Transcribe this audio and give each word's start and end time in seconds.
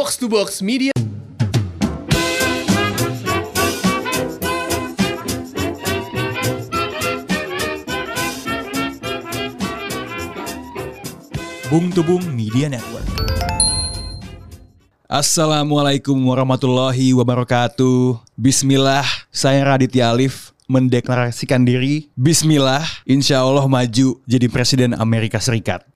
Box 0.00 0.16
to 0.16 0.32
Box 0.32 0.64
Media. 0.64 0.96
Bung 11.68 11.92
Tubung 11.92 12.24
Media 12.32 12.72
Network. 12.72 13.04
Assalamualaikum 15.04 16.16
warahmatullahi 16.16 17.12
wabarakatuh. 17.12 18.24
Bismillah, 18.40 19.04
saya 19.28 19.60
Raditya 19.68 20.16
Alif 20.16 20.56
mendeklarasikan 20.64 21.68
diri. 21.68 22.08
Bismillah, 22.16 22.88
insya 23.04 23.44
Allah 23.44 23.68
maju 23.68 24.16
jadi 24.24 24.48
Presiden 24.48 24.96
Amerika 24.96 25.36
Serikat. 25.44 25.89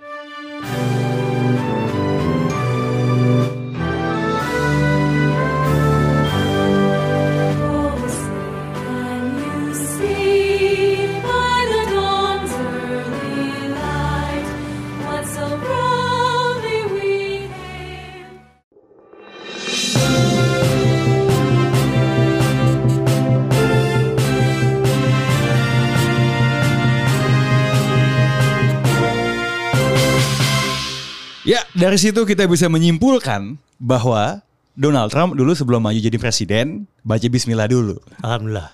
Ya, 31.45 31.61
dari 31.77 32.01
situ 32.01 32.25
kita 32.25 32.49
bisa 32.49 32.73
menyimpulkan 32.73 33.61
bahwa 33.77 34.41
Donald 34.73 35.13
Trump 35.13 35.37
dulu 35.37 35.53
sebelum 35.53 35.85
maju 35.85 36.01
jadi 36.01 36.17
presiden, 36.17 36.89
baca 37.05 37.29
bismillah 37.29 37.69
dulu. 37.69 38.01
Alhamdulillah. 38.25 38.73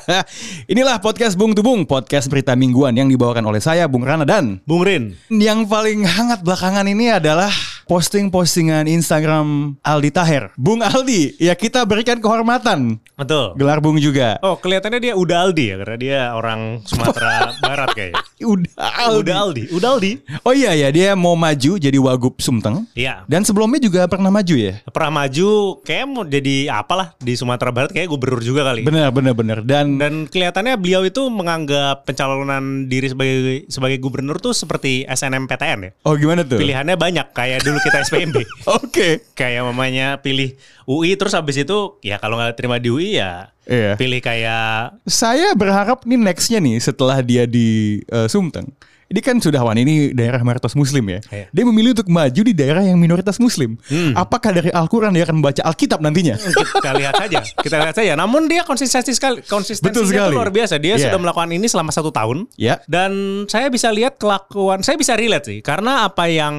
Inilah 0.72 1.00
podcast 1.00 1.32
Bung 1.32 1.56
Tubung, 1.56 1.88
podcast 1.88 2.28
berita 2.28 2.52
mingguan 2.52 2.92
yang 2.92 3.08
dibawakan 3.08 3.48
oleh 3.48 3.56
saya 3.64 3.88
Bung 3.88 4.04
Rana 4.04 4.28
dan 4.28 4.60
Bung 4.68 4.84
Rin. 4.84 5.16
Yang 5.32 5.64
paling 5.64 6.04
hangat 6.04 6.44
belakangan 6.44 6.84
ini 6.84 7.08
adalah 7.08 7.48
posting-postingan 7.86 8.86
Instagram 8.86 9.76
Aldi 9.80 10.10
Taher. 10.10 10.44
Bung 10.54 10.80
Aldi, 10.80 11.36
ya 11.36 11.52
kita 11.52 11.82
berikan 11.82 12.18
kehormatan. 12.18 13.00
Betul. 13.14 13.54
Gelar 13.54 13.78
Bung 13.78 13.96
juga. 13.96 14.36
Oh 14.40 14.54
kelihatannya 14.54 15.00
dia 15.00 15.14
udah 15.14 15.46
Aldi 15.46 15.64
ya 15.64 15.76
karena 15.80 15.96
dia 15.96 16.18
orang 16.32 16.82
Sumatera 16.84 17.50
Barat 17.64 17.90
kayaknya. 17.92 18.22
Udah 18.42 18.70
Aldi. 18.76 19.18
Udah 19.20 19.36
Aldi. 19.38 19.62
Udah 19.70 19.88
Aldi. 19.94 20.12
Oh 20.42 20.52
iya 20.52 20.74
ya, 20.74 20.88
dia 20.90 21.14
mau 21.14 21.34
maju 21.34 21.72
jadi 21.76 21.94
Wagub 21.96 22.38
Sumteng. 22.38 22.84
Iya. 22.92 23.22
Dan 23.24 23.42
sebelumnya 23.42 23.78
juga 23.78 24.04
pernah 24.06 24.28
maju 24.28 24.54
ya. 24.54 24.82
Pernah 24.88 25.24
maju 25.24 25.48
kayak 25.80 26.04
mau 26.06 26.24
jadi 26.24 26.56
apalah 26.70 27.14
di 27.18 27.34
Sumatera 27.34 27.70
Barat 27.70 27.90
kayak 27.90 28.10
gubernur 28.10 28.42
juga 28.42 28.66
kali. 28.66 28.82
Benar, 28.82 29.10
benar, 29.10 29.34
benar. 29.34 29.58
Dan, 29.62 29.96
Dan 29.96 30.26
kelihatannya 30.26 30.74
beliau 30.76 31.02
itu 31.02 31.26
menganggap 31.28 32.04
pencalonan 32.04 32.86
diri 32.86 33.08
sebagai 33.08 33.66
sebagai 33.70 33.98
gubernur 33.98 34.38
tuh 34.38 34.52
seperti 34.52 35.06
SNMPTN 35.06 35.78
ya. 35.80 35.90
oh 36.04 36.14
gimana 36.14 36.42
tuh? 36.42 36.58
Pilihannya 36.58 36.94
banyak 36.94 37.26
kayak 37.30 37.62
dulu 37.62 37.73
kita 37.80 38.04
SPMB. 38.04 38.36
Oke. 38.82 39.24
kayak 39.32 39.64
mamanya 39.64 40.18
pilih 40.18 40.54
UI 40.84 41.16
terus 41.16 41.32
habis 41.32 41.56
itu 41.56 41.96
ya 42.00 42.18
kalau 42.18 42.36
nggak 42.36 42.54
terima 42.54 42.76
di 42.78 42.88
UI 42.88 43.18
ya 43.18 43.50
Iya. 43.64 43.96
pilih 43.96 44.20
kayak 44.20 45.00
Saya 45.08 45.56
berharap 45.56 46.04
nih 46.04 46.20
nextnya 46.20 46.60
nih 46.60 46.76
setelah 46.78 47.24
dia 47.24 47.48
di 47.48 48.00
eh, 48.04 48.28
Sumteng. 48.28 48.68
Ini 49.14 49.22
kan 49.22 49.38
sudah 49.38 49.62
wan 49.62 49.78
ini 49.78 50.10
daerah 50.10 50.42
mayoritas 50.42 50.74
muslim 50.74 51.06
ya. 51.06 51.22
Iya. 51.30 51.46
Dia 51.54 51.62
memilih 51.62 51.94
untuk 51.94 52.10
maju 52.10 52.40
di 52.42 52.50
daerah 52.50 52.82
yang 52.82 52.98
minoritas 52.98 53.38
muslim. 53.38 53.78
Hmm. 53.86 54.10
Apakah 54.18 54.50
dari 54.50 54.74
Al-Quran 54.74 55.14
dia 55.14 55.22
akan 55.22 55.38
membaca 55.38 55.62
Alkitab 55.62 56.02
nantinya? 56.02 56.34
kita 56.34 56.90
lihat 56.98 57.14
saja, 57.14 57.38
kita 57.62 57.76
lihat 57.78 57.94
saja. 57.94 58.12
Namun 58.18 58.50
dia 58.50 58.66
konsistensi 58.66 59.14
sekali, 59.14 59.38
konsistensinya 59.46 59.94
Betul 59.94 60.10
sekali. 60.10 60.34
luar 60.34 60.50
biasa. 60.50 60.82
Dia 60.82 60.98
Iya. 60.98 61.06
sudah 61.14 61.18
melakukan 61.22 61.46
ini 61.46 61.70
selama 61.70 61.94
satu 61.94 62.10
tahun. 62.10 62.50
Ya. 62.58 62.82
Dan 62.90 63.14
saya 63.46 63.70
bisa 63.70 63.94
lihat 63.94 64.18
kelakuan, 64.18 64.82
saya 64.82 64.98
bisa 64.98 65.14
relate 65.14 65.46
sih, 65.46 65.58
karena 65.62 66.10
apa 66.10 66.26
yang 66.26 66.54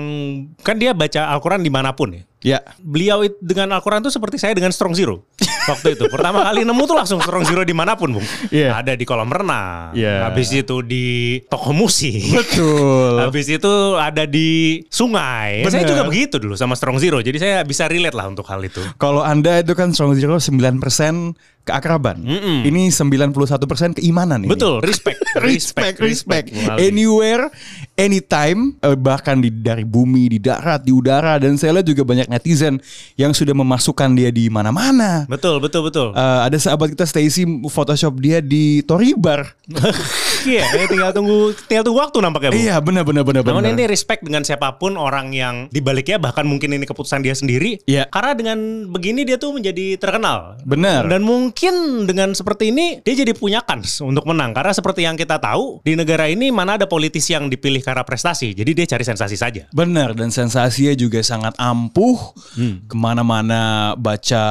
kan 0.64 0.80
dia 0.80 0.96
baca 0.96 1.28
Al-Quran 1.36 1.60
di 1.60 1.68
mana 1.68 1.92
pun 1.92 2.16
ya. 2.16 2.24
Ya. 2.46 2.62
Beliau 2.78 3.26
dengan 3.42 3.74
Al-Quran 3.74 4.06
tuh 4.06 4.14
seperti 4.14 4.38
saya 4.38 4.54
dengan 4.54 4.70
Strong 4.70 4.94
Zero 4.94 5.26
waktu 5.66 5.98
itu. 5.98 6.06
Pertama 6.14 6.46
kali 6.46 6.62
nemu 6.62 6.84
tuh 6.86 6.94
langsung 6.94 7.18
Strong 7.18 7.42
Zero 7.50 7.66
di 7.66 7.74
mana 7.74 7.98
pun, 7.98 8.14
bung. 8.14 8.28
Iya. 8.54 8.78
Ada 8.86 8.94
di 8.94 9.02
kolam 9.02 9.34
renang, 9.34 9.98
Iya. 9.98 10.30
habis 10.30 10.54
itu 10.54 10.86
di 10.86 11.42
toko 11.50 11.74
musik. 11.74 12.22
Betul. 12.38 13.18
Habis 13.18 13.50
itu 13.50 13.74
ada 13.98 14.30
di 14.30 14.78
sungai. 14.94 15.66
Bener. 15.66 15.74
Saya 15.74 15.90
juga 15.90 16.06
begitu 16.06 16.38
dulu 16.38 16.54
sama 16.54 16.78
Strong 16.78 17.02
Zero. 17.02 17.18
Jadi 17.18 17.42
saya 17.42 17.66
bisa 17.66 17.90
relate 17.90 18.14
lah 18.14 18.30
untuk 18.30 18.46
hal 18.46 18.62
itu. 18.62 18.78
Kalau 19.02 19.26
Anda 19.26 19.66
itu 19.66 19.74
kan 19.74 19.90
Strong 19.90 20.14
Zero 20.22 20.38
9% 20.38 21.34
keakraban. 21.66 22.22
Mm-mm. 22.22 22.62
Ini 22.62 22.94
91% 22.94 23.98
keimanan 23.98 24.46
ini. 24.46 24.54
Betul, 24.54 24.86
respect, 24.86 25.18
respect, 25.50 25.98
respect. 25.98 26.54
Aldi. 26.54 26.94
Anywhere, 26.94 27.50
anytime, 27.98 28.78
eh, 28.86 28.94
bahkan 28.94 29.42
di 29.42 29.50
dari 29.50 29.82
bumi, 29.82 30.30
di 30.30 30.40
darat, 30.40 30.86
di 30.86 30.94
udara, 30.94 31.42
dan 31.42 31.58
saya 31.58 31.82
lihat 31.82 31.90
juga 31.90 32.06
banyak 32.06 32.30
netizen 32.30 32.78
yang 33.18 33.34
sudah 33.34 33.58
memasukkan 33.58 34.14
dia 34.14 34.30
di 34.30 34.46
mana-mana. 34.48 35.26
Betul, 35.26 35.58
betul, 35.58 35.90
betul. 35.90 36.14
Eh, 36.14 36.40
ada 36.46 36.58
sahabat 36.62 36.94
kita 36.94 37.10
Stacy 37.10 37.44
Photoshop 37.66 38.22
dia 38.22 38.40
di 38.40 38.86
Toribar. 38.86 39.58
Iya, 40.46 40.64
ini 40.72 40.86
tinggal 40.88 41.10
tunggu 41.10 41.52
tinggal 41.66 41.84
tunggu 41.84 42.00
waktu 42.00 42.18
nampaknya, 42.22 42.50
Bu. 42.54 42.58
Iya, 42.58 42.76
benar 42.78 43.04
benar 43.04 43.24
benar 43.26 43.42
Namun 43.42 43.66
benar. 43.66 43.74
ini 43.74 43.84
respect 43.86 44.22
dengan 44.22 44.46
siapa 44.46 44.78
pun 44.78 44.94
orang 44.94 45.34
yang 45.34 45.66
dibaliknya 45.70 46.22
bahkan 46.22 46.46
mungkin 46.46 46.70
ini 46.72 46.86
keputusan 46.86 47.20
dia 47.20 47.34
sendiri. 47.34 47.82
Iya. 47.84 48.06
Karena 48.08 48.32
dengan 48.34 48.58
begini 48.88 49.26
dia 49.26 49.36
tuh 49.36 49.52
menjadi 49.52 49.98
terkenal. 49.98 50.62
Benar. 50.62 51.10
Dan 51.10 51.26
mungkin 51.26 51.74
dengan 52.06 52.32
seperti 52.32 52.70
ini 52.70 53.02
dia 53.02 53.16
jadi 53.16 53.34
punya 53.34 53.62
kans 53.62 54.00
untuk 54.00 54.24
menang. 54.24 54.54
Karena 54.54 54.70
seperti 54.70 55.02
yang 55.02 55.18
kita 55.18 55.38
tahu 55.38 55.82
di 55.82 55.98
negara 55.98 56.30
ini 56.30 56.54
mana 56.54 56.78
ada 56.78 56.86
politisi 56.86 57.34
yang 57.34 57.50
dipilih 57.50 57.82
karena 57.82 58.06
prestasi. 58.06 58.54
Jadi 58.54 58.72
dia 58.74 58.86
cari 58.86 59.02
sensasi 59.02 59.34
saja. 59.34 59.66
Benar 59.72 60.14
dan 60.14 60.30
sensasinya 60.30 60.94
juga 60.94 61.20
sangat 61.22 61.58
ampuh 61.58 62.38
Hmm. 62.54 62.84
ke 62.86 62.96
mana-mana 62.96 63.94
baca 63.96 64.44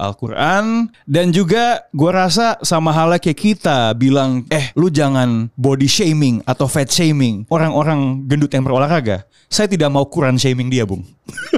Al-Quran 0.00 0.88
dan 1.04 1.30
juga 1.30 1.84
gua 1.92 2.26
rasa 2.26 2.56
sama 2.62 2.90
halnya 2.90 3.18
kayak 3.18 3.36
kita 3.36 3.78
bilang 3.92 4.44
eh 4.48 4.72
lu 4.72 4.88
jangan 4.88 5.35
body 5.54 5.88
shaming 5.88 6.40
atau 6.44 6.66
fat 6.66 6.88
shaming 6.88 7.44
orang-orang 7.52 8.24
gendut 8.24 8.52
yang 8.52 8.64
berolahraga 8.64 9.28
saya 9.46 9.70
tidak 9.70 9.88
mau 9.92 10.04
Quran 10.08 10.40
shaming 10.40 10.68
dia 10.72 10.82
bung 10.82 11.04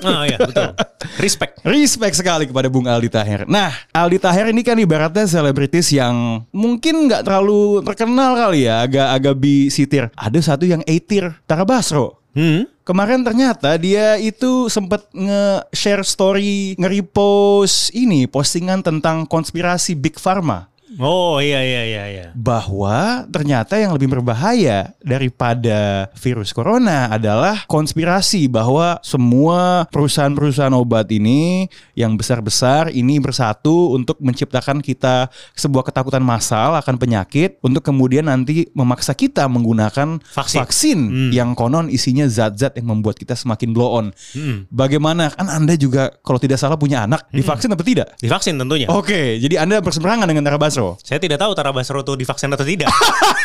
Ah 0.00 0.24
iya, 0.24 0.38
betul. 0.40 0.72
Respect. 1.24 1.60
Respect 1.64 2.14
sekali 2.16 2.48
kepada 2.48 2.72
Bung 2.72 2.88
Aldi 2.88 3.10
Taher. 3.12 3.44
Nah, 3.44 3.72
Aldi 3.92 4.18
Taher 4.20 4.48
ini 4.52 4.64
kan 4.64 4.78
ibaratnya 4.80 5.28
selebritis 5.28 5.92
yang 5.92 6.44
mungkin 6.54 7.08
nggak 7.08 7.26
terlalu 7.26 7.84
terkenal 7.84 8.32
kali 8.38 8.64
ya, 8.64 8.84
agak-agak 8.84 9.34
bi 9.36 9.68
sitir. 9.68 10.08
Ada 10.16 10.54
satu 10.54 10.64
yang 10.64 10.80
A 10.86 10.94
tier, 11.02 11.36
Tara 11.44 11.68
Basro. 11.68 12.20
Hmm. 12.32 12.68
Kemarin 12.86 13.20
ternyata 13.20 13.76
dia 13.76 14.16
itu 14.16 14.72
sempat 14.72 15.04
nge-share 15.12 16.06
story, 16.06 16.78
nge-repost 16.80 17.92
ini 17.92 18.24
postingan 18.24 18.80
tentang 18.80 19.28
konspirasi 19.28 19.92
Big 19.92 20.16
Pharma 20.16 20.72
Oh 20.96 21.36
iya 21.36 21.60
iya 21.60 21.82
iya 21.84 22.04
iya. 22.08 22.26
bahwa 22.32 23.28
ternyata 23.28 23.76
yang 23.76 23.92
lebih 23.92 24.08
berbahaya 24.08 24.96
daripada 25.04 26.08
virus 26.16 26.56
corona 26.56 27.12
adalah 27.12 27.68
konspirasi 27.68 28.48
bahwa 28.48 28.96
semua 29.04 29.84
perusahaan-perusahaan 29.92 30.72
obat 30.72 31.12
ini 31.12 31.68
yang 31.92 32.16
besar-besar 32.16 32.88
ini 32.88 33.20
bersatu 33.20 33.92
untuk 33.92 34.16
menciptakan 34.24 34.80
kita 34.80 35.28
sebuah 35.52 35.84
ketakutan 35.84 36.24
massal 36.24 36.72
akan 36.80 36.96
penyakit 36.96 37.60
untuk 37.60 37.84
kemudian 37.84 38.24
nanti 38.32 38.72
memaksa 38.72 39.12
kita 39.12 39.44
menggunakan 39.44 40.24
Vaksin. 40.24 40.58
vaksin 40.64 40.98
Hmm. 41.08 41.30
yang 41.34 41.50
konon 41.52 41.92
isinya 41.92 42.24
zat-zat 42.24 42.78
yang 42.78 42.94
membuat 42.94 43.18
kita 43.18 43.34
semakin 43.36 43.74
blow 43.74 43.90
on. 43.92 44.06
Hmm. 44.32 44.64
Bagaimana 44.72 45.28
kan 45.34 45.50
Anda 45.50 45.74
juga 45.74 46.14
kalau 46.22 46.40
tidak 46.40 46.56
salah 46.56 46.78
punya 46.78 47.04
anak 47.04 47.26
divaksin 47.34 47.72
atau 47.74 47.84
tidak? 47.84 48.14
Divaksin 48.22 48.56
tentunya. 48.56 48.86
Oke, 48.88 49.36
jadi 49.42 49.64
Anda 49.64 49.82
berseberangan 49.82 50.28
dengan 50.30 50.46
Tara 50.46 50.56
Basro. 50.78 51.02
Saya 51.02 51.18
tidak 51.18 51.38
tahu 51.42 51.52
Tara 51.58 51.70
Basro 51.74 52.00
itu 52.00 52.14
divaksin 52.14 52.54
atau 52.54 52.62
tidak. 52.66 52.90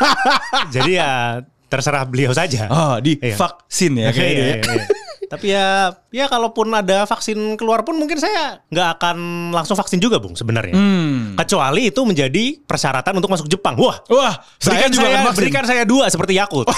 Jadi 0.76 0.92
ya 0.94 1.42
terserah 1.66 2.06
beliau 2.06 2.30
saja. 2.30 2.70
Oh, 2.70 2.96
di 3.02 3.18
Iya. 3.18 3.34
vaksin 3.34 3.98
ya 3.98 4.10
kayaknya. 4.14 4.46
Iya, 4.46 4.46
ya. 4.46 4.58
iya, 4.62 4.74
iya. 4.78 4.86
Tapi 5.34 5.50
ya, 5.50 5.68
ya 6.10 6.26
kalaupun 6.26 6.70
ada 6.70 7.04
vaksin 7.04 7.36
keluar 7.54 7.82
pun 7.82 7.98
mungkin 7.98 8.16
saya 8.16 8.62
nggak 8.70 8.90
akan 8.96 9.18
langsung 9.50 9.74
vaksin 9.74 9.98
juga, 9.98 10.18
bung 10.18 10.34
sebenarnya. 10.34 10.74
Hmm. 10.74 11.34
Kecuali 11.34 11.90
itu 11.90 12.02
menjadi 12.02 12.62
persyaratan 12.62 13.18
untuk 13.18 13.30
masuk 13.30 13.50
Jepang. 13.50 13.74
Wah, 13.76 13.98
Wah, 14.08 14.38
saya 14.58 14.86
berikan 14.86 14.90
juga 14.90 15.02
saya, 15.02 15.14
akan 15.14 15.26
vaksin. 15.26 15.40
berikan 15.42 15.64
saya 15.66 15.84
dua 15.84 16.06
seperti 16.08 16.34
Yakult. 16.38 16.68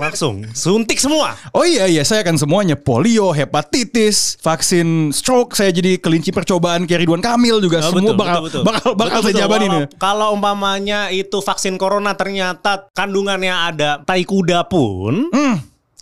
langsung 0.00 0.44
suntik 0.52 0.96
semua. 0.96 1.36
Oh 1.52 1.64
iya 1.64 1.84
iya, 1.84 2.00
saya 2.00 2.20
akan 2.20 2.36
semuanya 2.36 2.76
polio, 2.76 3.30
hepatitis, 3.30 4.36
vaksin 4.38 5.10
stroke. 5.10 5.52
Saya 5.52 5.70
jadi 5.70 5.96
kelinci 5.96 6.30
percobaan 6.30 6.84
kayak 6.84 7.04
Ridwan 7.04 7.20
Kamil 7.20 7.60
juga 7.60 7.80
Oh, 7.80 7.92
semua 7.92 8.12
betul, 8.12 8.16
bakal 8.16 8.40
betul, 8.40 8.60
betul. 8.60 8.62
bakal 8.64 8.90
bakal 8.92 9.18
Betul, 9.18 9.26
saya 9.26 9.40
jabanin 9.40 9.70
Kalau-. 9.70 9.88
Kalau 9.96 10.28
umpamanya 10.32 11.00
itu 11.08 11.38
vaksin 11.38 11.76
corona 11.76 12.12
ternyata 12.12 12.88
kandungannya 12.90 13.52
ada 13.52 13.90
tai 14.00 14.22
kuda 14.22 14.64
pun, 14.66 15.28
Hmm. 15.30 15.56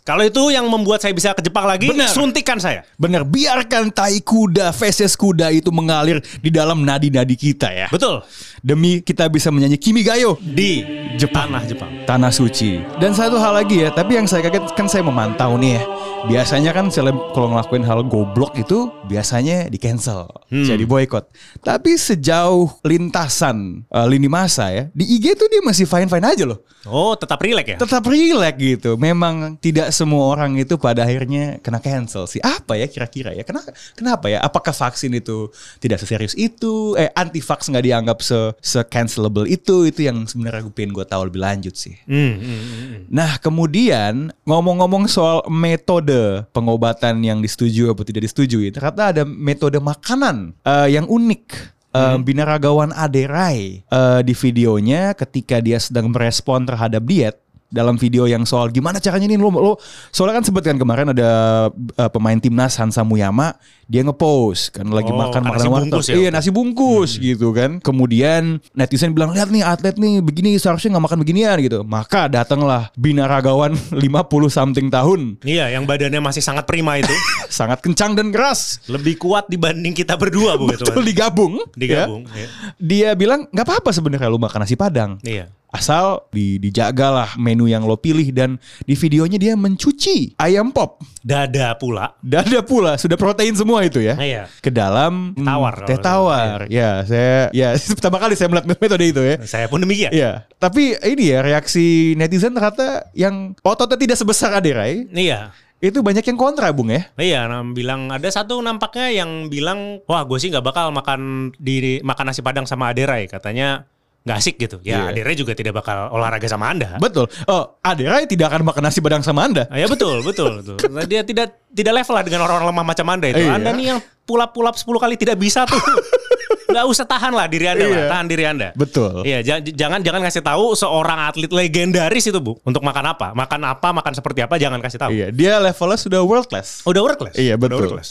Kalau 0.08 0.24
itu 0.24 0.40
yang 0.48 0.64
membuat 0.72 1.04
saya 1.04 1.12
bisa 1.12 1.36
ke 1.36 1.44
Jepang 1.44 1.68
lagi, 1.68 1.92
Benar. 1.92 2.08
suntikan 2.08 2.56
saya. 2.56 2.80
Bener, 2.96 3.28
biarkan 3.28 3.92
tai 3.92 4.24
kuda, 4.24 4.72
feses 4.72 5.12
kuda 5.12 5.52
itu 5.52 5.68
mengalir 5.68 6.24
di 6.40 6.48
dalam 6.48 6.80
nadi-nadi 6.80 7.36
kita 7.36 7.68
ya. 7.68 7.92
Betul. 7.92 8.24
Demi 8.64 9.04
kita 9.04 9.28
bisa 9.28 9.52
menyanyi 9.52 9.76
Kimigayo 9.76 10.40
Di 10.40 10.80
Jepang. 11.20 11.52
tanah 11.52 11.62
Jepang. 11.68 11.92
Tanah 12.08 12.32
suci. 12.32 12.80
Dan 12.96 13.12
satu 13.12 13.36
hal 13.36 13.60
lagi 13.60 13.84
ya, 13.84 13.92
tapi 13.92 14.16
yang 14.16 14.24
saya 14.24 14.48
kaget 14.48 14.72
kan 14.72 14.88
saya 14.88 15.04
memantau 15.04 15.60
nih 15.60 15.76
ya. 15.76 15.82
Biasanya 16.24 16.72
kan 16.72 16.88
seleb 16.88 17.14
kalau 17.36 17.52
ngelakuin 17.52 17.84
hal 17.84 18.00
goblok 18.08 18.56
itu 18.56 18.88
biasanya 19.06 19.68
di 19.68 19.76
cancel, 19.76 20.26
jadi 20.50 20.82
boykot. 20.88 21.30
Tapi 21.62 21.94
sejauh 21.94 22.80
lintasan 22.82 23.84
eh, 23.86 24.06
lini 24.08 24.26
masa 24.26 24.72
ya, 24.72 24.88
di 24.90 25.04
IG 25.04 25.36
tuh 25.36 25.46
dia 25.52 25.60
masih 25.62 25.84
fine 25.84 26.08
fine 26.10 26.26
aja 26.26 26.48
loh. 26.48 26.64
Oh, 26.88 27.14
tetap 27.14 27.38
rileks 27.38 27.74
ya? 27.74 27.78
Tetap 27.78 28.02
relax 28.08 28.54
gitu. 28.58 28.96
Memang 28.96 29.60
tidak 29.60 29.92
semua 29.98 30.30
orang 30.30 30.54
itu 30.54 30.78
pada 30.78 31.02
akhirnya 31.02 31.58
kena 31.58 31.82
cancel 31.82 32.30
sih. 32.30 32.38
Apa 32.38 32.78
ya 32.78 32.86
kira-kira 32.86 33.34
ya? 33.34 33.42
Kenapa? 33.42 33.74
Kenapa 33.98 34.30
ya? 34.30 34.38
Apakah 34.38 34.70
vaksin 34.70 35.10
itu 35.18 35.50
tidak 35.82 35.98
seserius 35.98 36.38
itu? 36.38 36.94
Eh 36.94 37.10
anti 37.18 37.42
vax 37.42 37.66
nggak 37.66 37.82
dianggap 37.82 38.18
se 38.22 38.54
se 38.62 38.78
cancelable 38.86 39.50
itu? 39.50 39.90
Itu 39.90 40.06
yang 40.06 40.30
sebenarnya 40.30 40.62
gue 40.62 40.74
pengen 40.74 40.94
gue 40.94 41.02
tahu 41.02 41.26
lebih 41.26 41.42
lanjut 41.42 41.74
sih. 41.74 41.98
Hmm, 42.06 42.38
hmm, 42.38 42.38
hmm, 42.38 42.62
hmm. 42.62 43.00
Nah 43.10 43.42
kemudian 43.42 44.30
ngomong-ngomong 44.46 45.10
soal 45.10 45.42
metode 45.50 46.46
pengobatan 46.54 47.18
yang 47.26 47.42
disetujui 47.42 47.90
atau 47.90 48.06
tidak 48.06 48.30
disetujui, 48.30 48.70
ternyata 48.70 49.10
ada 49.10 49.22
metode 49.26 49.82
makanan 49.82 50.54
eh, 50.62 50.94
yang 50.94 51.10
unik. 51.10 51.74
Eh, 51.88 52.16
Binaragawan 52.20 52.92
Aderai 52.92 53.80
eh, 53.80 54.20
di 54.20 54.34
videonya 54.36 55.16
ketika 55.16 55.56
dia 55.58 55.80
sedang 55.80 56.12
merespon 56.12 56.68
terhadap 56.68 57.00
diet 57.08 57.40
dalam 57.68 57.94
video 57.94 58.24
yang 58.24 58.42
soal 58.42 58.68
gimana 58.68 58.96
caranya 58.96 59.24
nih 59.24 59.36
lo, 59.36 59.48
lo 59.50 59.72
soalnya 60.08 60.36
kan 60.36 60.44
sempet 60.44 60.64
kan 60.64 60.76
kemarin 60.76 61.12
ada 61.12 61.30
eh, 61.70 62.08
pemain 62.08 62.34
timnas 62.34 62.74
Hansa 62.74 63.00
Muyama 63.02 63.52
dia 63.84 64.00
ngepost 64.00 64.72
kan 64.72 64.84
lagi 64.86 65.08
Oh, 65.08 65.16
makan 65.18 65.40
makanan 65.42 65.66
warteg 65.66 65.84
bungkus 65.86 66.06
ya? 66.06 66.14
iya 66.14 66.28
nasi 66.28 66.48
bungkus 66.48 67.10
gitu 67.16 67.50
kan 67.50 67.76
kemudian 67.78 68.60
netizen 68.72 69.12
bilang 69.12 69.30
lihat 69.30 69.48
nih 69.48 69.60
atlet 69.60 69.96
nih 69.96 70.20
begini 70.20 70.56
seharusnya 70.56 70.92
nggak 70.92 71.06
makan 71.06 71.18
beginian 71.18 71.56
gitu 71.58 71.80
maka 71.82 72.24
datanglah 72.26 72.88
binaragawan 72.94 73.76
50 73.92 74.08
something 74.48 74.88
tahun 74.88 75.40
Iya, 75.40 75.68
yang 75.70 75.84
badannya 75.84 76.20
masih 76.20 76.40
sangat 76.40 76.64
prima 76.64 76.96
itu. 76.96 77.12
sangat 77.50 77.80
kencang 77.80 78.12
dan 78.12 78.28
keras 78.28 78.80
Lebih 78.86 79.16
kuat 79.18 79.44
dibanding 79.46 79.92
kita 79.92 80.14
berdua 80.14 80.56
begitu. 80.56 80.84
betul 80.84 81.00
digabung 81.02 81.54
Digabung. 81.72 82.24
ya. 82.28 82.38
ya. 82.38 82.48
dia 82.78 83.08
bilang 83.12 83.44
nggak 83.46 83.64
apa-apa 83.66 83.90
sebenarnya 83.90 84.26
lu 84.26 84.36
makan 84.36 84.62
nasi 84.62 84.72
padang 84.74 85.16
Iya. 85.20 85.48
asal 85.68 86.24
di, 86.28 86.56
dijagalah 86.58 87.36
menu 87.58 87.66
yang 87.66 87.82
lo 87.82 87.98
pilih 87.98 88.30
dan 88.30 88.54
di 88.86 88.94
videonya 88.94 89.34
dia 89.34 89.58
mencuci 89.58 90.38
ayam 90.38 90.70
pop 90.70 91.02
Dada 91.18 91.74
pula. 91.74 92.14
dada 92.22 92.62
pula 92.62 92.94
sudah 92.94 93.18
protein 93.18 93.50
semua 93.52 93.82
itu 93.82 93.98
ya 93.98 94.14
Iya. 94.14 94.46
ke 94.62 94.70
dalam 94.70 95.34
hmm, 95.34 95.42
Tawar 95.42 95.74
kalau 95.74 95.88
teh 95.90 95.98
tawar 95.98 96.58
ya 96.70 97.02
saya 97.02 97.50
ya 97.50 97.74
pertama 97.98 98.22
kali 98.22 98.38
saya 98.38 98.46
melihat 98.46 98.70
metode 98.70 99.02
itu 99.02 99.18
ya 99.18 99.36
Saya 99.42 99.66
pun 99.66 99.82
demikian. 99.82 100.14
Iya, 100.14 100.46
tapi 100.56 100.94
ini 100.94 101.34
ya 101.34 101.42
reaksi 101.42 102.14
netizen 102.14 102.54
ternyata 102.54 103.08
yang 103.10 103.58
ototnya 103.60 103.98
tidak 103.98 104.14
sebesar 104.14 104.54
Aderai 104.54 105.08
Iya. 105.10 105.50
itu 105.78 106.02
banyak 106.02 106.22
yang 106.22 106.34
kontra, 106.34 106.70
Bung 106.74 106.90
ya. 106.90 107.06
Iya, 107.14 107.46
nah, 107.46 107.62
bilang 107.64 108.10
ada 108.10 108.26
satu 108.26 108.58
nampaknya 108.58 109.22
yang 109.22 109.46
bilang, 109.46 110.02
wah 110.10 110.26
gue 110.26 110.34
sih 110.36 110.50
nggak 110.50 110.66
bakal 110.66 110.90
makan 110.90 111.50
di 111.54 112.02
makan 112.02 112.30
nasi 112.30 112.42
padang 112.42 112.66
sama 112.66 112.90
Aderai, 112.90 113.30
katanya 113.30 113.86
nggak 114.28 114.38
asik 114.38 114.60
gitu. 114.60 114.76
Ya, 114.84 115.08
Iya. 115.08 115.16
Aderai 115.16 115.34
juga 115.34 115.56
tidak 115.56 115.80
bakal 115.80 116.12
olahraga 116.12 116.44
sama 116.44 116.68
anda. 116.68 117.00
Betul. 117.00 117.24
Oh, 117.48 117.80
Aderai 117.80 118.28
tidak 118.28 118.52
akan 118.52 118.68
makan 118.68 118.82
nasi 118.84 119.00
padang 119.00 119.24
sama 119.24 119.48
Anda. 119.48 119.64
Ah, 119.72 119.80
ya 119.80 119.88
betul, 119.88 120.20
betul, 120.20 120.60
betul. 120.60 120.76
Dia 121.10 121.24
tidak 121.24 121.64
tidak 121.72 121.92
level 122.04 122.14
lah 122.14 122.24
dengan 122.28 122.40
orang-orang 122.44 122.68
lemah 122.74 122.84
macam 122.84 123.06
anda 123.08 123.26
itu. 123.32 123.40
Iya. 123.40 123.56
Anda 123.56 123.70
nih 123.72 123.86
yang 123.96 123.98
pulap-pulap 124.28 124.76
10 124.76 124.84
kali 124.84 125.14
tidak 125.16 125.40
bisa 125.40 125.64
tuh. 125.64 125.80
Nggak 126.68 126.84
usah 126.86 127.04
tahan 127.04 127.32
lah 127.32 127.48
diri 127.48 127.64
anda 127.64 127.80
lah, 127.80 127.96
Iya. 127.96 128.08
tahan 128.08 128.26
diri 128.28 128.44
anda. 128.44 128.68
Betul. 128.72 129.24
Iya, 129.24 129.40
ja- 129.40 129.64
jangan 129.64 130.00
jangan 130.00 130.20
kasih 130.20 130.42
tahu 130.42 130.72
seorang 130.72 131.18
atlet 131.24 131.48
legendaris 131.48 132.24
itu 132.24 132.36
bu 132.36 132.60
untuk 132.62 132.80
makan 132.80 133.04
apa, 133.08 133.32
makan 133.32 133.60
apa, 133.66 133.88
makan 133.90 134.12
seperti 134.12 134.40
apa, 134.40 134.54
jangan 134.54 134.76
kasih 134.78 134.98
tahu. 134.98 135.10
Iya, 135.10 135.26
dia 135.30 135.56
levelnya 135.56 135.96
sudah 135.96 136.20
world 136.20 136.44
class. 136.44 136.84
Udah 136.84 137.00
world 137.00 137.16
class. 137.16 137.34
Iya, 137.34 137.56
Udah 137.56 137.62
betul. 137.64 137.78
world 137.78 137.92
class. 137.96 138.10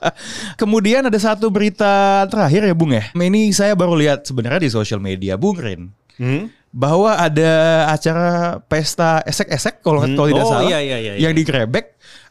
Kemudian 0.60 1.04
ada 1.04 1.18
satu 1.18 1.48
berita 1.48 1.90
terakhir 2.26 2.64
ya, 2.64 2.74
Bung 2.74 2.90
ya. 2.90 3.04
Ini 3.12 3.52
saya 3.52 3.72
baru 3.74 3.94
lihat 3.94 4.24
sebenarnya 4.24 4.60
di 4.60 4.70
sosial 4.70 4.98
media, 4.98 5.36
Bung 5.36 5.56
Rin. 5.56 5.92
Hmm? 6.16 6.52
bahwa 6.70 7.10
ada 7.10 7.50
acara 7.90 8.62
pesta 8.62 9.26
esek-esek 9.26 9.82
kalau 9.82 10.06
Hmm. 10.06 10.14
kalau 10.14 10.28
tidak 10.30 10.44
Oh, 10.46 10.50
salah 10.54 10.70
iya, 10.70 10.78
iya, 10.78 10.96
iya, 11.02 11.12
yang 11.18 11.34
iya. 11.34 11.38
di 11.42 11.42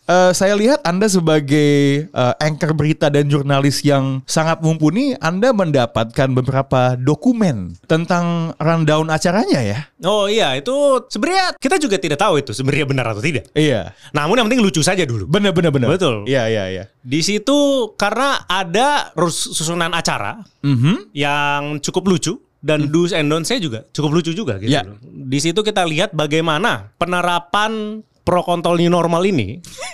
Eh, 0.09 0.33
saya 0.33 0.57
lihat 0.57 0.81
Anda 0.81 1.05
sebagai 1.05 2.09
eh, 2.09 2.33
anchor 2.41 2.73
berita 2.73 3.13
dan 3.13 3.29
jurnalis 3.29 3.85
yang 3.85 4.25
sangat 4.25 4.57
mumpuni, 4.57 5.13
Anda 5.21 5.53
mendapatkan 5.53 6.33
beberapa 6.33 6.97
dokumen 6.97 7.77
tentang 7.85 8.57
rundown 8.57 9.13
acaranya 9.13 9.61
ya. 9.61 9.79
Oh 10.01 10.25
iya, 10.25 10.57
itu 10.57 10.73
sebenarnya 11.13 11.53
kita 11.61 11.77
juga 11.77 12.01
tidak 12.01 12.17
tahu 12.17 12.41
itu 12.41 12.57
sebenarnya 12.57 12.89
benar 12.89 13.05
atau 13.13 13.21
tidak. 13.21 13.53
Iya. 13.53 13.93
Namun 14.09 14.41
yang 14.41 14.45
penting 14.49 14.65
lucu 14.65 14.81
saja 14.81 15.05
dulu. 15.05 15.29
Bener 15.29 15.53
bener 15.53 15.69
bener. 15.69 15.93
Betul. 15.93 16.25
Iya 16.25 16.49
iya 16.49 16.63
iya. 16.73 16.83
Di 17.05 17.21
situ 17.21 17.93
karena 17.93 18.49
ada 18.49 19.13
susunan 19.29 19.93
acara 19.93 20.41
Mhm. 20.65 21.13
yang 21.13 21.61
cukup 21.85 22.09
lucu 22.09 22.33
dan 22.59 22.89
do's 22.89 23.13
and 23.13 23.29
don'ts-nya 23.29 23.61
juga 23.61 23.85
cukup 23.93 24.09
lucu 24.19 24.33
juga 24.33 24.57
gitu. 24.57 24.73
Loh. 24.73 24.97
Di 25.05 25.37
situ 25.37 25.61
kita 25.61 25.85
lihat 25.85 26.17
bagaimana 26.17 26.89
penerapan 26.97 28.01
pro 28.27 28.45
kontrol 28.45 28.77
new 28.77 28.91
normal 28.91 29.25
ini 29.25 29.57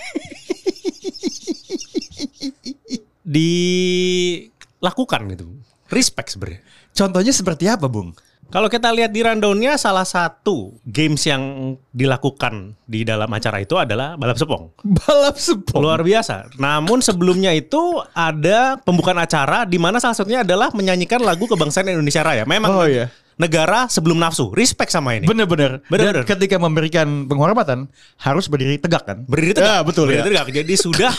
dilakukan 3.26 5.22
gitu. 5.34 5.46
Respect 5.90 6.34
sebenarnya. 6.34 6.62
Contohnya 6.92 7.34
seperti 7.34 7.66
apa, 7.68 7.86
Bung? 7.86 8.14
Kalau 8.46 8.70
kita 8.70 8.94
lihat 8.94 9.10
di 9.10 9.26
rundown-nya 9.26 9.74
salah 9.76 10.06
satu 10.06 10.78
games 10.86 11.26
yang 11.26 11.42
dilakukan 11.90 12.78
di 12.86 13.02
dalam 13.02 13.26
acara 13.28 13.58
itu 13.58 13.74
adalah 13.74 14.14
balap 14.16 14.38
sepong. 14.38 14.70
Balap 14.86 15.34
sepong. 15.36 15.82
Luar 15.82 16.06
biasa. 16.06 16.54
Namun 16.56 17.02
sebelumnya 17.02 17.50
itu 17.52 17.82
ada 18.14 18.78
pembukaan 18.78 19.18
acara 19.18 19.66
di 19.66 19.82
mana 19.82 19.98
salah 19.98 20.14
satunya 20.14 20.46
adalah 20.46 20.70
menyanyikan 20.72 21.26
lagu 21.26 21.50
kebangsaan 21.50 21.90
Indonesia 21.90 22.22
Raya. 22.22 22.46
Memang 22.46 22.70
Oh, 22.70 22.86
iya. 22.86 23.10
negara 23.36 23.90
sebelum 23.90 24.22
nafsu. 24.22 24.54
Respect 24.54 24.94
sama 24.94 25.18
ini. 25.18 25.26
Bener-bener. 25.26 25.82
Bener-bener. 25.90 26.22
Dan 26.24 26.30
ketika 26.30 26.62
memberikan 26.62 27.26
penghormatan 27.26 27.90
harus 28.22 28.46
berdiri 28.46 28.78
tegak 28.78 29.10
kan? 29.10 29.26
Berdiri 29.26 29.58
tegak. 29.58 29.74
Ya, 29.74 29.78
betul 29.82 30.06
Berdiri 30.08 30.22
ya. 30.22 30.46
tegak. 30.46 30.48
Jadi 30.54 30.74
sudah 30.78 31.12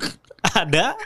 ada 0.64 0.96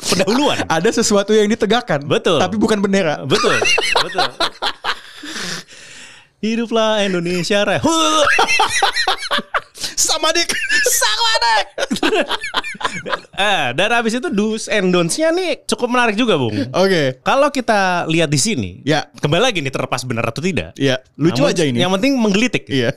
pendahuluan. 0.00 0.64
Ada 0.66 1.02
sesuatu 1.02 1.36
yang 1.36 1.48
ditegakkan. 1.50 2.04
Betul. 2.04 2.40
Tapi 2.40 2.56
bukan 2.56 2.80
bendera. 2.80 3.22
Betul. 3.24 3.56
Betul. 4.00 4.28
Hiduplah 6.40 7.04
Indonesia 7.04 7.60
Raya. 7.68 7.84
Sama 9.76 10.32
dik. 10.32 10.48
Sama 10.88 11.32
dek. 11.44 11.66
eh, 13.40 13.64
dan 13.72 13.88
habis 13.90 14.12
itu 14.12 14.28
do's 14.28 14.68
and 14.68 14.92
don'ts-nya 14.92 15.32
nih 15.32 15.64
cukup 15.64 15.88
menarik 15.88 16.12
juga, 16.14 16.36
Bung. 16.36 16.52
Oke. 16.76 17.24
Kalau 17.24 17.48
kita 17.48 18.04
lihat 18.04 18.28
di 18.28 18.36
sini, 18.36 18.70
Ya. 18.84 19.08
kembali 19.16 19.40
lagi 19.40 19.58
nih 19.64 19.72
terlepas 19.72 20.04
benar 20.04 20.28
atau 20.28 20.44
tidak. 20.44 20.76
Iya. 20.76 21.00
Lucu 21.16 21.40
Namun 21.40 21.52
aja 21.56 21.62
ini. 21.64 21.78
Yang 21.80 21.92
penting 21.96 22.12
menggelitik. 22.20 22.64
Iya. 22.68 22.92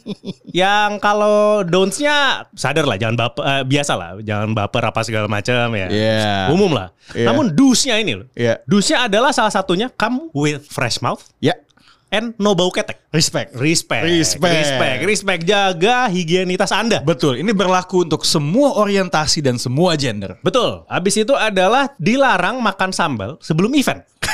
Yang 0.62 0.90
kalau 1.02 1.66
don'ts-nya 1.66 2.46
sadar 2.54 2.86
lah, 2.86 2.96
jangan 2.96 3.16
baper, 3.18 3.42
eh, 3.42 3.62
biasa 3.66 3.92
lah, 3.98 4.10
jangan 4.22 4.54
baper 4.54 4.82
apa 4.86 5.00
segala 5.02 5.26
macam 5.26 5.66
ya. 5.74 5.86
Iya. 5.90 6.34
Umum 6.54 6.70
lah. 6.70 6.94
Iya. 7.10 7.26
Namun 7.30 7.50
do's-nya 7.54 7.98
ini 7.98 8.22
loh. 8.22 8.26
Iya. 8.34 8.62
Do's-nya 8.66 9.10
adalah 9.10 9.34
salah 9.34 9.50
satunya 9.50 9.90
come 9.90 10.30
with 10.30 10.62
fresh 10.70 11.02
mouth 11.02 11.22
Ya. 11.42 11.56
And 12.10 12.34
no 12.36 12.52
bau 12.52 12.68
ketek. 12.68 12.98
Respect. 13.10 13.54
Respect. 13.54 14.02
Respect. 14.04 14.52
Respect. 14.52 14.98
Respect. 15.02 15.42
Jaga 15.44 16.06
higienitas 16.06 16.70
Anda. 16.70 17.00
Betul. 17.00 17.38
Ini 17.38 17.50
berlaku 17.50 18.04
untuk 18.04 18.22
semua 18.22 18.76
orientasi 18.76 19.40
dan 19.40 19.56
semua 19.56 19.94
gender. 19.94 20.38
Betul. 20.42 20.86
Habis 20.86 21.18
itu 21.18 21.32
adalah 21.32 21.94
dilarang 21.96 22.58
makan 22.58 22.90
sambal 22.90 23.38
sebelum 23.38 23.70
event. 23.72 24.02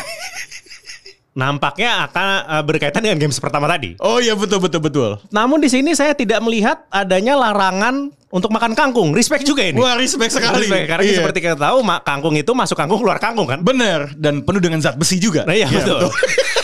Nampaknya 1.37 2.09
akan 2.09 2.27
eh, 2.49 2.65
berkaitan 2.65 3.05
dengan 3.05 3.21
games 3.21 3.37
pertama 3.37 3.69
tadi. 3.69 3.93
Oh 4.01 4.17
iya 4.17 4.33
betul 4.33 4.57
betul 4.57 4.81
betul. 4.81 5.11
Namun 5.29 5.61
di 5.61 5.69
sini 5.69 5.93
saya 5.93 6.17
tidak 6.17 6.41
melihat 6.41 6.89
adanya 6.89 7.37
larangan 7.37 8.09
untuk 8.33 8.49
makan 8.49 8.73
kangkung. 8.73 9.13
Respect 9.13 9.45
juga 9.45 9.69
ini. 9.69 9.77
Wah 9.77 10.01
respect 10.01 10.33
sekali. 10.33 10.65
Respect. 10.65 10.89
Karena 10.89 11.05
Iya. 11.05 11.21
seperti 11.21 11.39
kita 11.45 11.57
tahu, 11.61 11.85
mak- 11.85 12.09
kangkung 12.09 12.33
itu 12.41 12.57
masuk 12.57 12.73
kangkung 12.73 13.05
keluar 13.05 13.21
kangkung 13.21 13.45
kan. 13.45 13.61
Bener 13.61 14.17
dan 14.17 14.41
penuh 14.41 14.65
dengan 14.65 14.81
zat 14.81 14.97
besi 14.97 15.21
juga. 15.21 15.45
Nah, 15.45 15.53
iya, 15.53 15.69
betul. 15.69 16.09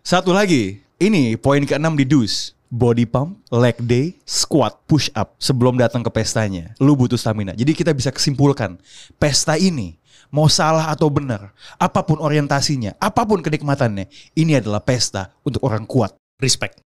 Satu 0.00 0.32
lagi, 0.32 0.80
ini 0.96 1.36
poin 1.36 1.60
keenam 1.68 1.92
di 1.92 2.08
dus. 2.08 2.56
Body 2.72 3.06
pump, 3.06 3.38
leg 3.52 3.76
day, 3.78 4.18
squat, 4.26 4.80
push 4.88 5.12
up 5.14 5.36
sebelum 5.38 5.78
datang 5.78 6.02
ke 6.02 6.10
pestanya. 6.10 6.74
Lu 6.82 6.96
butuh 6.98 7.20
stamina. 7.20 7.54
Jadi 7.54 7.70
kita 7.76 7.92
bisa 7.94 8.10
kesimpulkan, 8.10 8.80
pesta 9.14 9.54
ini 9.54 9.94
mau 10.32 10.50
salah 10.50 10.90
atau 10.90 11.06
benar, 11.06 11.54
apa 11.78 12.02
pun 12.02 12.18
orientasinya, 12.18 12.98
apa 12.98 13.22
pun 13.22 13.44
kenikmatannya, 13.44 14.10
ini 14.34 14.58
adalah 14.58 14.82
pesta 14.82 15.30
untuk 15.46 15.62
orang 15.62 15.86
kuat. 15.86 16.18
Respect. 16.42 16.82